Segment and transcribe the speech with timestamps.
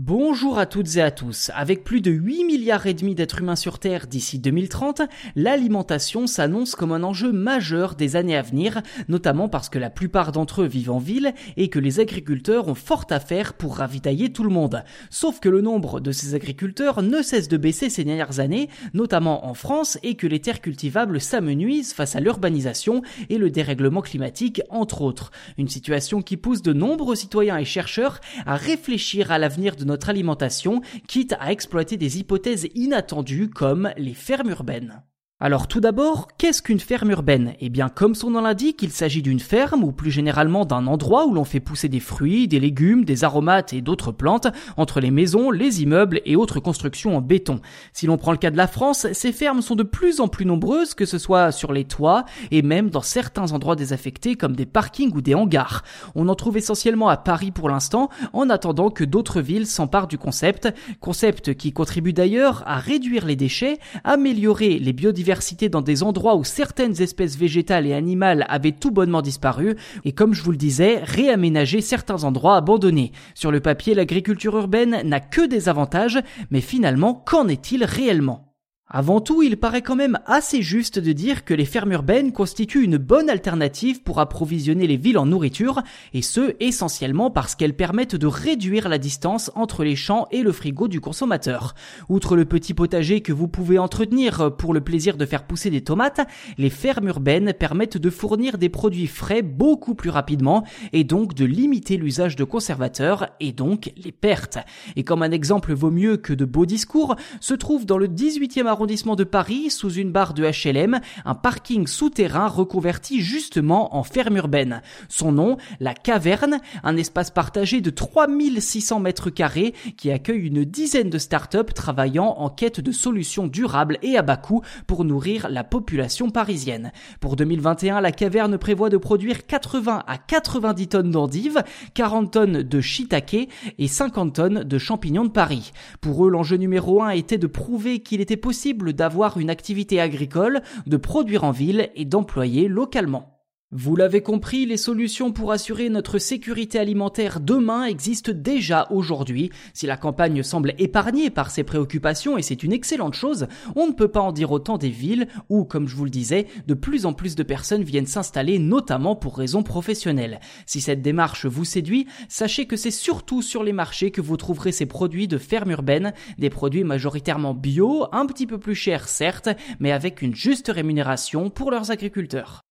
[0.00, 1.50] Bonjour à toutes et à tous.
[1.56, 5.02] Avec plus de 8 milliards et demi d'êtres humains sur Terre d'ici 2030,
[5.34, 10.30] l'alimentation s'annonce comme un enjeu majeur des années à venir, notamment parce que la plupart
[10.30, 14.32] d'entre eux vivent en ville et que les agriculteurs ont fort à faire pour ravitailler
[14.32, 14.84] tout le monde.
[15.10, 19.48] Sauf que le nombre de ces agriculteurs ne cesse de baisser ces dernières années, notamment
[19.48, 24.62] en France, et que les terres cultivables s'amenuisent face à l'urbanisation et le dérèglement climatique,
[24.70, 25.32] entre autres.
[25.58, 30.10] Une situation qui pousse de nombreux citoyens et chercheurs à réfléchir à l'avenir de notre
[30.10, 35.02] alimentation, quitte à exploiter des hypothèses inattendues comme les fermes urbaines.
[35.40, 37.54] Alors tout d'abord, qu'est-ce qu'une ferme urbaine?
[37.60, 41.26] Eh bien comme son nom l'indique, il s'agit d'une ferme ou plus généralement d'un endroit
[41.26, 45.12] où l'on fait pousser des fruits, des légumes, des aromates et d'autres plantes entre les
[45.12, 47.60] maisons, les immeubles et autres constructions en béton.
[47.92, 50.44] Si l'on prend le cas de la France, ces fermes sont de plus en plus
[50.44, 54.66] nombreuses, que ce soit sur les toits et même dans certains endroits désaffectés comme des
[54.66, 55.84] parkings ou des hangars.
[56.16, 60.18] On en trouve essentiellement à Paris pour l'instant, en attendant que d'autres villes s'emparent du
[60.18, 60.68] concept,
[60.98, 65.27] concept qui contribue d'ailleurs à réduire les déchets, améliorer les biodiversités
[65.70, 70.32] dans des endroits où certaines espèces végétales et animales avaient tout bonnement disparu, et comme
[70.32, 73.12] je vous le disais, réaménager certains endroits abandonnés.
[73.34, 76.18] Sur le papier, l'agriculture urbaine n'a que des avantages,
[76.50, 78.47] mais finalement, qu'en est-il réellement?
[78.90, 82.84] Avant tout, il paraît quand même assez juste de dire que les fermes urbaines constituent
[82.84, 85.82] une bonne alternative pour approvisionner les villes en nourriture,
[86.14, 90.52] et ce essentiellement parce qu'elles permettent de réduire la distance entre les champs et le
[90.52, 91.74] frigo du consommateur.
[92.08, 95.82] Outre le petit potager que vous pouvez entretenir pour le plaisir de faire pousser des
[95.84, 101.34] tomates, les fermes urbaines permettent de fournir des produits frais beaucoup plus rapidement et donc
[101.34, 104.56] de limiter l'usage de conservateurs et donc les pertes.
[104.96, 108.77] Et comme un exemple vaut mieux que de beaux discours, se trouve dans le 18e
[108.78, 114.36] arrondissement de Paris, sous une barre de HLM, un parking souterrain reconverti justement en ferme
[114.36, 114.82] urbaine.
[115.08, 121.10] Son nom, la Caverne, un espace partagé de 3600 mètres carrés qui accueille une dizaine
[121.10, 125.64] de startups travaillant en quête de solutions durables et à bas coût pour nourrir la
[125.64, 126.92] population parisienne.
[127.18, 131.64] Pour 2021, la Caverne prévoit de produire 80 à 90 tonnes d'endives,
[131.94, 135.72] 40 tonnes de shiitake et 50 tonnes de champignons de Paris.
[136.00, 138.36] Pour eux, l'enjeu numéro un était de prouver qu'il était
[138.74, 143.37] d'avoir une activité agricole, de produire en ville et d'employer localement.
[143.70, 149.50] Vous l'avez compris, les solutions pour assurer notre sécurité alimentaire demain existent déjà aujourd'hui.
[149.74, 153.46] Si la campagne semble épargnée par ces préoccupations, et c'est une excellente chose,
[153.76, 156.46] on ne peut pas en dire autant des villes où, comme je vous le disais,
[156.66, 160.40] de plus en plus de personnes viennent s'installer, notamment pour raisons professionnelles.
[160.64, 164.72] Si cette démarche vous séduit, sachez que c'est surtout sur les marchés que vous trouverez
[164.72, 169.50] ces produits de ferme urbaine, des produits majoritairement bio, un petit peu plus chers certes,
[169.78, 172.62] mais avec une juste rémunération pour leurs agriculteurs.